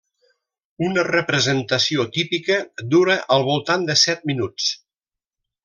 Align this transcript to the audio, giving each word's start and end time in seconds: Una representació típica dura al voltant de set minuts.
Una 0.87 1.03
representació 1.07 2.07
típica 2.17 2.57
dura 2.95 3.19
al 3.37 3.47
voltant 3.51 3.87
de 3.91 3.99
set 4.07 4.27
minuts. 4.33 4.73